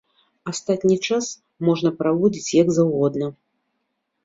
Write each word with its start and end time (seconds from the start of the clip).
Астатні 0.51 0.95
час 1.07 1.25
можна 1.69 1.93
праводзіць 2.01 2.55
як 2.63 2.75
заўгодна. 2.81 3.33